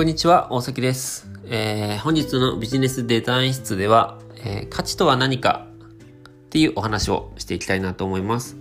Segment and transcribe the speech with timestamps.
[0.00, 1.28] こんにちは、大崎です。
[1.44, 5.66] えー本日のビジネスデザイン室では、えー価値とは何か
[6.28, 8.56] っていうお話をしていきたいなと思います。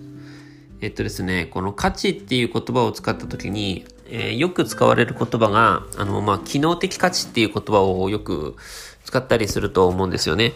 [0.81, 8.57] えっとですね、この価値っていう言葉を使った時に、えーよく使われる言葉が、あの、まあ、機能的価値っていう言葉をよく
[9.05, 10.51] 使ったりすると思うんですよね。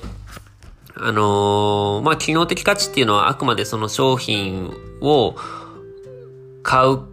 [0.95, 5.37] あのまあ、機能的価値っていうのはあくまでその商品を
[6.61, 7.12] 買う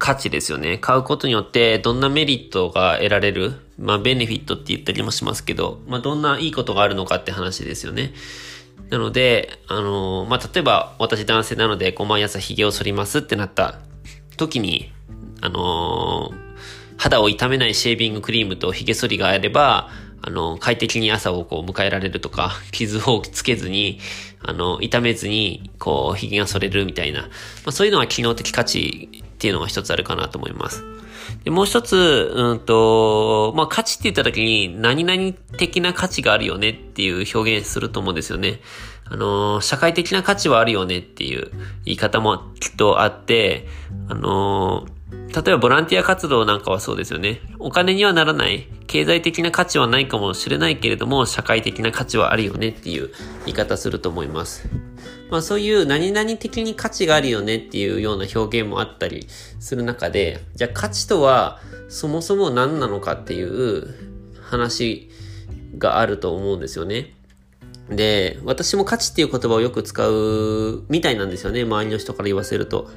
[0.00, 0.78] 価値ですよね。
[0.78, 3.52] 買うことによってどんなメリットが得られる？
[3.78, 8.12] まあ、ベネフィットって言ったりもしますけど、まあ、どんないいことがあるのかって話ですよね。
[8.88, 13.78] なので、あのーまあ、例えば私男性なので、こう毎朝髭を剃りますってなった
[14.36, 14.90] 時に、
[15.40, 16.50] あのー
[16.96, 19.88] 肌を痛めないシェービングクリームと髭剃りがあれば、
[20.20, 24.00] あの、快適に朝をこう迎えられるとか、傷をつけずに、
[24.42, 27.28] あの、痛めずに、こう、髭が剃れるみたいな、ま
[27.66, 30.82] あ、そういうのは機能的価値っていうのが一つあるかなと思います。
[31.44, 38.60] で、もう一つ、うんと、まあ、価値って言った時に、何々的な価値があるよねっていう表現すると思うんですよね。
[39.04, 41.50] あの、社会的な価値はあるよねっていう
[41.84, 43.66] 言い方もきっとあって、
[44.08, 47.40] あの、例えばボランティア活動なんかはそうですよね。
[47.58, 53.10] お金にはならない、経済的な価値はないかもしれないけれども、社会的な価値はあるよねっていう
[53.46, 54.68] 言い方すると思います。
[55.30, 59.26] まあそういう何々的に価値があるよねっていうような表現もあったり
[59.60, 63.94] する中で、じゃあ価値とはそもそも何なのかっていう
[64.42, 65.08] 話
[65.78, 67.14] があると思うんですよね。
[67.90, 71.62] で、私も価値っていう言葉をよく使うみたいなんですよね。
[71.62, 72.88] 周りの人から言わせると。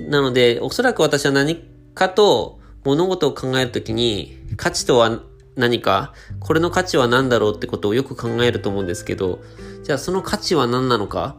[0.00, 1.56] なので、おそらく私は何
[1.94, 5.22] かと物事を考えるときに、価値とは
[5.56, 9.40] 何か、これの価値は何だろうってことをよく考えると思うんですけど、
[9.82, 11.36] じゃあその価値は何なのか？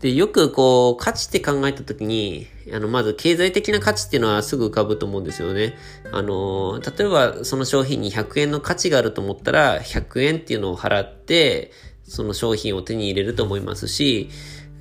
[0.00, 5.76] で、よくこう、価値って考えたときに、あの、まず経済的な価値っていうのはすぐ浮かぶと思うんですよね。
[6.10, 11.70] あの、例えばその商品に100円の価値があると思ったら、100円っていうのを払って、
[12.10, 14.30] その商品を手に入れると思いますし、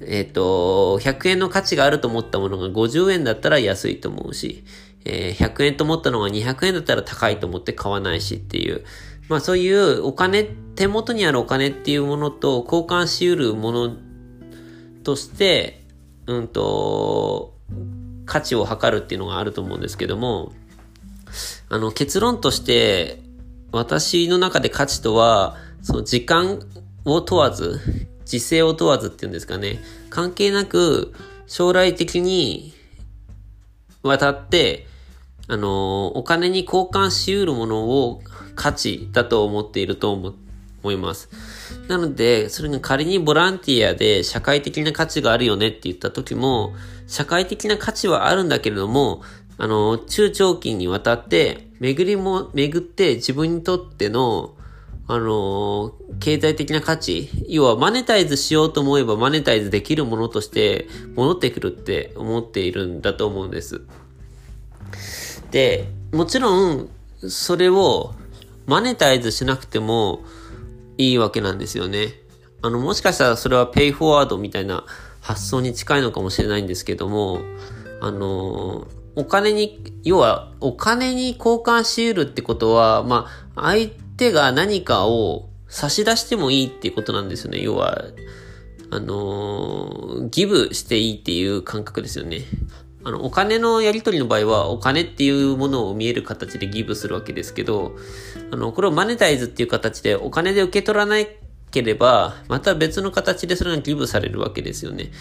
[0.01, 4.63] えっ、と、100円の価値があると思ったものが50円だったら安いと思うし、
[5.06, 8.84] えー100円と思ったのが200円だったら高いと思って買わないしっていう、
[9.28, 13.96] まあそういうお金、手元にあるお金っていうものと交換し得るもの
[15.03, 15.84] として、
[16.25, 17.53] うんと、
[18.25, 20.51] 価値を測るっていうのがあると思うんですけども、
[21.69, 23.22] あの結論として、
[23.72, 26.59] 私の中で価値とは、その時間
[27.06, 27.80] を問わず、
[28.26, 29.80] 時勢を問わずっていうんですかね、
[30.10, 31.14] 関係なく
[31.48, 32.74] 将来的に
[34.04, 34.88] 渡って、
[35.48, 38.22] あの、お金に交換し得るものを
[38.56, 40.34] 価値だと思っていると思
[40.82, 41.30] 思います。
[41.88, 46.74] なので、それが仮にボランティアで社会的な価値があるよねって言った時も、
[47.08, 49.22] 社会的な価値はあるんだけれども、
[49.58, 54.56] あの、中長期にわたって、巡りも、巡って自分にとっての、
[55.12, 63.81] あの、経済的な価値、要はマネタイズしようと思えばマネタイズできるものとして戻ってくるって思っているんだと思うんです。
[65.50, 66.90] で、もちろん、
[67.28, 68.14] それを
[68.68, 70.22] マネタイズしなくても
[71.00, 72.14] いいわけなんですよね。
[72.62, 74.86] あの、もしかしたらそれはペイフォワードみたいな
[75.22, 77.40] 発想に近いのかもしれないんですけども、
[78.00, 87.62] あの、お金に、要は、お金に交換し得るってことは、まあ、相手が何かを差し出してもいいっていうことなんですよね。
[87.62, 88.03] 要は、
[88.91, 92.41] あのーギブしていいっていう感覚ですよね。
[93.06, 97.96] あの、お金のやり取りの場合は、お金っていうものを見える形でギブするわけですけど、
[98.52, 101.16] あの、これをマネタイズっていう形でお金で受け取らな
[101.72, 105.12] ければ、また別の形でそれがギブされるわけですよね。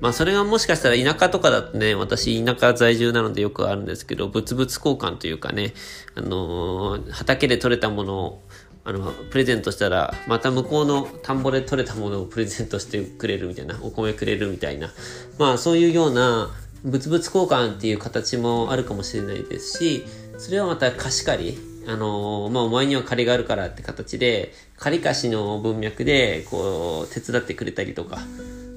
[0.00, 5.74] まあそれがもしかしたら田舎とかだとね、私田舎在住なのでよくあるんですけど、物々交換というかね、
[6.14, 8.42] あのー畑で採れたものを、
[8.84, 14.92] あの、プレゼントしたら、また向こうの田んぼで採れたものをプレゼントしてくれるみたいな、お米くれるみたいな、
[15.38, 16.50] まあそういうような、
[16.84, 20.04] 物々交換っていう形もあるかもしれないですし、
[20.38, 21.58] それはまた貸し借り、
[21.88, 28.18] あのまあ、お前には借りがあるからって形で、借り貸しの文脈で、こう、手伝ってくれたりとか、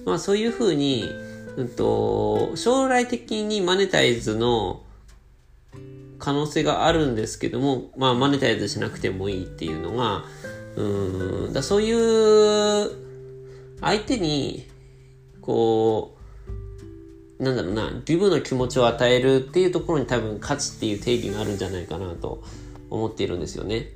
[0.06, 1.10] まあ、そういうふうに、
[1.58, 4.84] うんと、将来的にマネタイズの
[6.20, 10.24] 可能性があるんですけども、まあ、マネタイズしなくてもいいっていうのが、
[10.76, 12.92] うん、だそういう、
[13.82, 14.68] 相手に、
[15.42, 16.16] こ
[17.40, 22.44] う、なんだろうな、リブの気持ちを与えるっていうところに多分価値っていう定義があるんじゃないかなと
[22.90, 23.94] 思っているんですよね。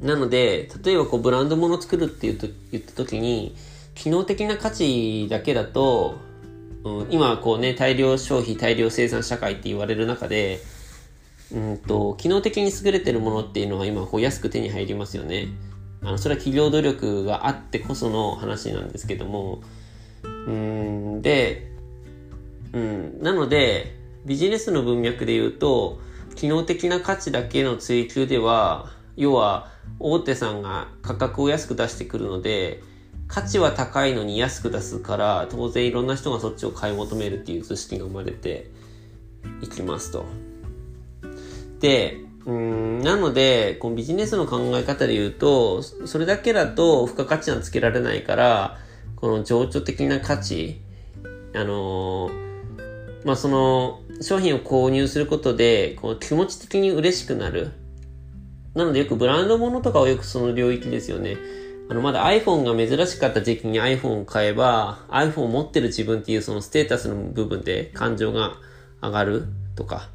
[0.00, 3.54] なので、例えばこうブランド物を作るって言った時に、
[3.94, 6.18] 機能的な価値だけだと、
[6.84, 10.60] うん、今こうね、大量消費、大量生産社会って言われる中で、
[11.52, 15.48] うんと、機能的に優れてるものっていうのは今こう安く手に入りますよね。
[16.02, 19.62] あの、それは企業努力があってこその話なんですけども、
[20.22, 21.70] うん、で、
[22.72, 26.00] うん、なので、ビジネスの文脈で言うと、
[26.34, 32.82] 機能的な価値だけの追求では、要は大手さんが価格を安く出してくるので、
[33.32, 38.70] 価値は高いのに安く出すから、当然いろんな人がそっちを買い求めるっていう図式が生まれて
[39.62, 40.26] いきますと。
[41.80, 48.78] で、うんなので、このビジネスの考え方で言うと、それだけだと付加価値はつけられないから、
[49.16, 50.82] この情緒的な価値、
[51.54, 52.32] あのー、
[53.24, 57.70] まあ、その、商品を購入することで、この気持ち的に嬉しくなる。
[58.74, 61.38] なのでよくブランド物とかはよくその領域ですよね。
[61.88, 68.56] あの、まだ iPhone が珍しかった時期に iPhone を買えば、iPhone を持ってる自分っていうそのステータスの部分で感情が
[69.02, 69.44] 上がる
[69.76, 70.08] とか、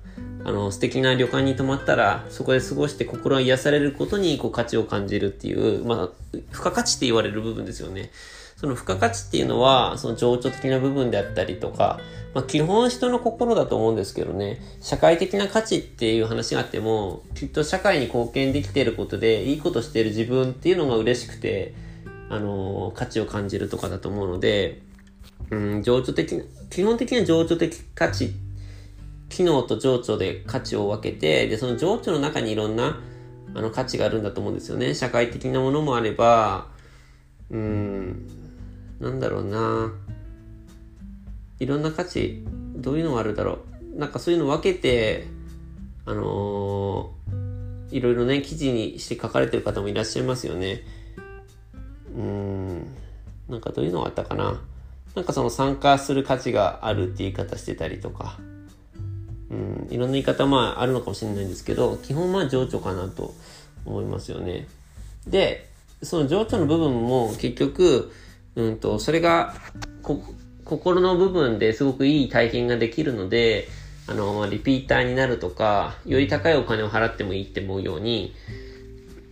[0.48, 8.12] あの、素敵な旅館に泊まったら、そこで過ごして心が癒されることに、こう、価値を感じるっていう、まあ、付加価値って言われる部分ですよね。
[8.56, 12.00] その付加価値っていうのは、その情緒的な部分であったりとか、
[12.34, 21.74] まあ、基本人の心だと思うんですけどね、社会的な価値っていう話があっても、きっと社会に貢献できていることで、いいことしている自分っていうのが嬉しくて、
[22.30, 24.82] あの、価値を感じるとかだと思うので、
[25.52, 28.32] うん、情緒的な、基本的な情緒的価値、
[29.30, 33.00] 機能と情緒で価値を分けて、で、その情緒の中にいろんな、
[33.54, 34.94] あの価値があるんだと思うんですよね。
[34.94, 36.68] 社会的なものもあれば、
[37.50, 38.28] うん、
[39.00, 39.92] なんだろうな。
[41.60, 42.44] いろんな価値、
[42.76, 43.60] どういうのがあるだろ
[43.96, 44.00] う。
[44.00, 45.26] なんかそういうの分けて、
[46.06, 50.84] あのー、いろいろね、記事にして書かれてる方もいらっしゃいますよね。
[52.16, 52.88] うん、
[53.50, 54.62] なんかどういうのがあったかな。
[55.16, 58.38] なんかその参加する価値があるって言い方してたりとか、
[59.50, 63.34] うん、いろんな言い方まああるのかもしれないんですけど、基本まあ情緒かなと
[63.86, 64.68] 思いますよね。
[65.28, 65.70] で、
[66.04, 68.12] その情緒の部分も結局、
[68.56, 69.54] うんと、それが、
[70.02, 70.22] こ、
[70.66, 73.68] 心の部分ですごくいい体験ができるので、
[74.08, 78.34] あの、リピーターになるとか、より高いお金を払ってもいいって思うように、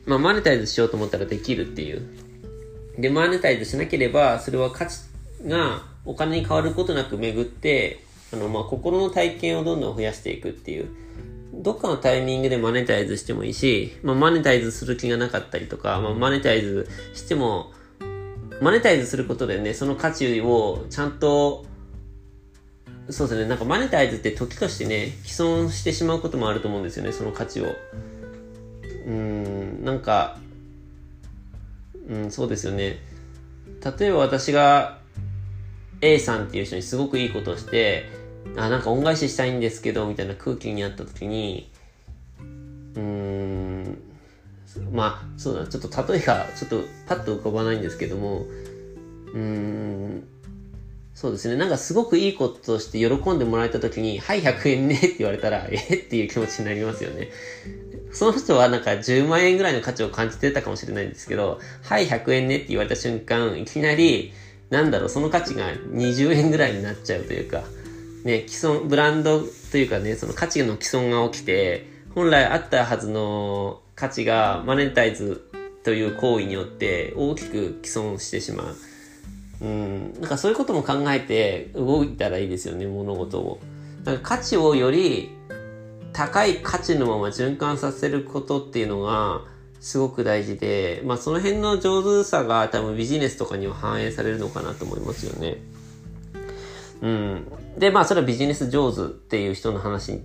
[0.05, 2.01] まあ、マネタイズしようと思ったらできるっていう。
[2.97, 4.99] で、マネタイズしなければ、それは価値
[5.45, 8.03] がお金に変わることなく巡って、
[8.35, 10.87] あの、まあ、心の体験をどんどん増やしていくっていう。
[11.53, 17.71] どっかのタイミングでマネタイズしてもいいし、まあ、マネタイズする気がなかったりとか、まあ、マネタイズしても、
[18.61, 21.65] マネタイズすることでね、その価値をちゃんと、
[23.09, 27.67] そうですね、なんかマネタイズって時としてね、既存してしまうこともあると思うんですよね、その価値を。
[29.07, 30.37] うん、なんか、
[32.09, 32.99] うん、そうですよね。
[33.99, 34.99] 例えば私が
[36.01, 38.24] A さんっていう人にすごくいいことをして、
[38.57, 41.69] あ、なんか恩返ししたいんですけど、みたいな空気にあった時に、
[42.95, 43.97] うーん、
[44.91, 48.45] まあ、そうだ、ちょっと例えが、ちょっとパッと浮かばないんですけども、
[49.33, 50.27] うーん、
[51.13, 51.55] そうですね。
[51.55, 56.09] なんかすごくいいことして喜んでもらえた時に、はい、100円ねって言われたら、えっ？
[56.09, 57.29] ていう気持ちになりますよね。
[58.11, 64.31] その人はなんか10万円ぐらいの価値を感じてたかもしれないんですけど、はい、100円ねって言われた瞬間、いきなり、
[64.69, 67.63] なんだろう、その価値が20円ぐらいになっちゃうというか、
[68.25, 69.41] ね、既存、ブランド
[69.71, 75.47] というかね、その価値の既存が起きて、本来あったはずの価値がマネタイズ
[75.83, 78.75] という行為によって大きく既存してしまう。
[79.61, 83.59] うん、なんかそういうことも考えて動いたらいいですよね、物事を。
[84.03, 85.29] なんか価値をより
[86.11, 89.41] 高い価値のまま循環させることっていうのが
[89.79, 95.57] すごく大事で、まあその辺の上手さが多分ビジネスとかには反映されるのかなと思いますよね。
[97.03, 97.47] うん。
[97.77, 100.21] で、まあそれはビジネス上手っていう人の話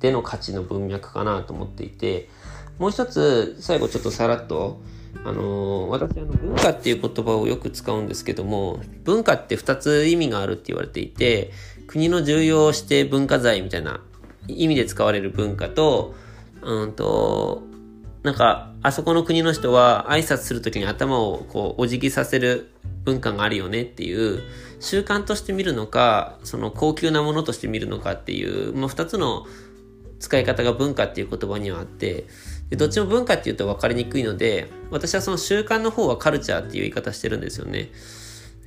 [0.00, 2.28] での価値の文脈かなと思っていて、
[2.78, 4.80] もう一つ、最後ちょっとさらっと、
[5.24, 11.52] あのー、私あの文化っていう言葉をよく使うんですけども、文化って二つ意味があるって言われていて、
[11.86, 14.00] 国の重要指定文化財みたいな
[14.48, 16.14] 意味で使われる文化と、
[16.62, 17.62] うんと、
[18.22, 22.70] なんか、あそこの国の人は挨拶するときに頭をこうお辞儀させる
[23.04, 24.42] 文化があるよねっていう
[24.80, 29.46] 習慣として見るのか、その高級なものとして見るのかっていう、まあ、二つの
[30.20, 32.24] 使い方が文化っていう言葉にはあって、
[32.70, 37.90] でどっちも文化っていうと分かりにくいので、私はその習慣の方はカルチャーっていう言い方してるんですよね。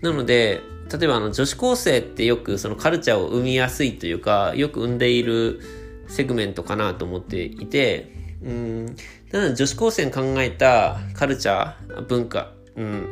[0.01, 5.59] なので、例えばあの女子高生ってよくそのカルチャーを生みやすいというか、よく生んでいる
[6.07, 8.13] セグメントかなと思っていて、
[8.43, 8.85] うん、
[9.31, 13.11] なので女子高生に考えたカルチャー、文化、うん、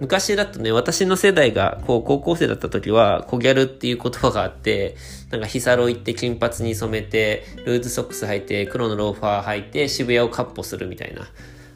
[0.00, 4.96] 昔だとね、私の世代が、こう、高校生だった時は、コギャルっていう言葉があって、
[5.30, 11.28] なんか、ヒサロ行って金髪に染めて、ルーズソックス履いて、黒のローファー履いて、渋谷をカッポするみたいな。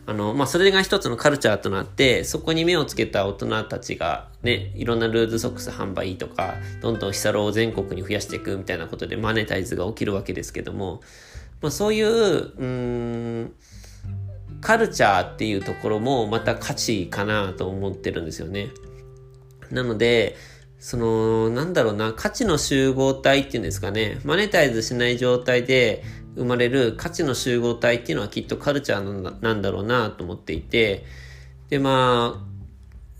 [0.04, 11.02] あの、まあ、それが一つのカルチャーとなって、そこに目をつけた大人たちが、ね、いろんなルーズソックス販売とか、どんどんヒサロを全国に増やしていくみたいなことでマネタイズが起きるわけですけども、
[11.60, 13.52] まあ、そういう、うん、
[14.62, 18.68] カルチャーっていうところもまた価値かなと思ってるんですよね。
[19.70, 20.36] なので、
[20.78, 26.02] その、なんだろうな、価値の集合体っていうんですかね、マネタイズしない状態で
[26.36, 31.04] 生まれる価値の集合体っていうのはきっとカルチャーなんだろうなと思っていて、
[31.68, 32.52] で、まあ、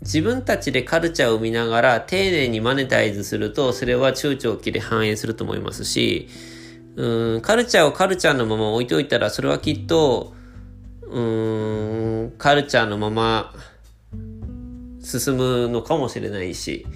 [0.01, 6.27] 自分たちでカルチャーを生みながら丁寧にマネタイズすると、それは中長期で反映すると思いますし、
[6.95, 10.33] うん、カルチャーをカルチャーのまま置いておいたら、それはきっと、
[11.13, 13.53] うん、カルチャーのまま
[14.99, 16.87] 進むのかもしれないし、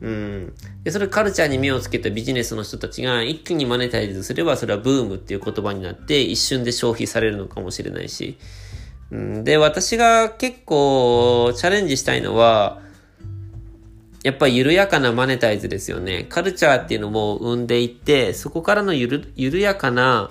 [0.00, 0.52] うん。
[0.84, 8.38] で、それカルチャーに目をつけたビジネスの人たちが一気にマネタイズすれば、それはブームっていう言葉になって一瞬で消費されるのかもしれないし、
[9.10, 12.80] うん、で、私が結構チャレンジしたいのは、
[14.22, 16.26] やっぱ緩やかなマネタイズですよね。
[16.28, 20.30] カルチャーっていうのも生んでいって、そこからのゆる緩やかな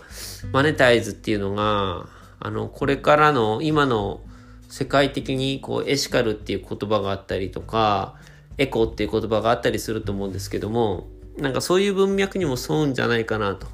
[0.53, 2.07] マネタイズっていうのが、
[2.41, 4.21] あの、これからの今の
[4.67, 8.15] 世界的にこうエシカルっていう言葉があったりとか、
[8.57, 11.07] エコっていう言葉があったりすると思うんですけども、
[11.37, 13.67] なんかそういう文脈にも沿うんじゃないかなと。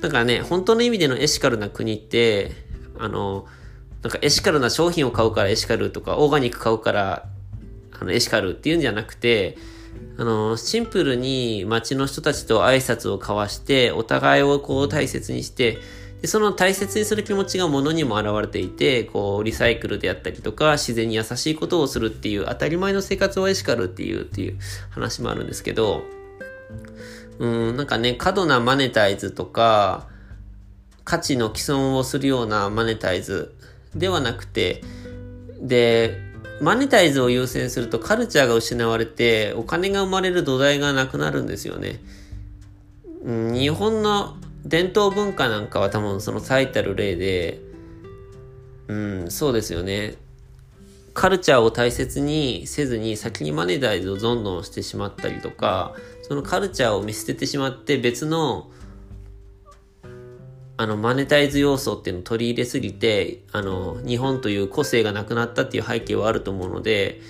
[0.00, 2.52] だからね、本当の意味でのエシカルな国って、
[2.98, 3.46] あの、
[4.02, 7.28] なんかエシカルな商品を買うからエシカルとか、オーガニック買うから
[8.00, 9.56] あのエシカルっていうんじゃなくて、
[10.18, 15.78] あの、シンプルに街の人たちと挨拶を交わして、お互いをこう大切にして、
[16.22, 24.58] で、その大切にする気持ちが物にも現れていて、こう、リサイクルであったりとか、自然に優しいことをするっていう、当たり前の生活をエシカルっていう、っていう
[24.90, 26.04] 話もあるんですけど、
[27.40, 30.06] うん、なんかね、過度なマネタイズとか、
[31.02, 33.52] 価値の既存をするようなマネタイズ
[33.96, 34.80] ではなくて、
[35.60, 36.20] で、
[36.60, 41.98] マネタイズを優先するとカルチャーが失われて、お金が生まれる土台がなくなるんですよね。
[43.24, 47.60] うん、日本の伝統文化なんかは多分その最たる例で、
[48.88, 50.14] うん、そうですよね。
[51.14, 58.70] カルチャーを大切にせずに先にマネタイズをどんどんしてしまったりとか、そのカルチャーを見捨ててしまって別の
[60.82, 67.20] あの、マネタイズ要素っていうのを取り入れすぎて、あの、日本という個性がなくなったっていう背景はあると思うので、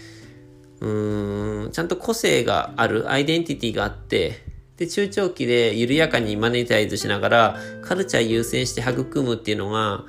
[0.80, 4.42] うーん、ちゃんと個性がある、アイデンティティがあって、
[4.76, 10.04] で、中長期で緩やかにマネタイズしながら、カルチャー優先して育むっていうのが、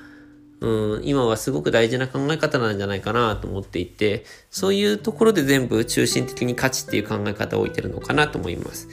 [0.62, 8.88] うん、今はすごく大事な考え方なんじゃないかなと思っていて、そういうところで全部中心的に価値っていう考え方を置いてるのかなと思います。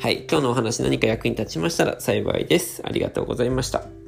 [0.00, 0.26] はい。
[0.28, 2.82] 今日のお話何か役に立ちましたら幸いです。
[2.84, 4.01] ありがとうございました。